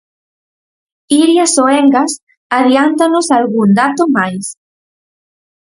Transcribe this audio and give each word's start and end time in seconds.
Iria 1.21 1.45
Soengas, 1.51 2.15
adiántanos 2.59 3.27
algún 3.37 3.69
dato 3.81 4.03
máis. 4.17 4.45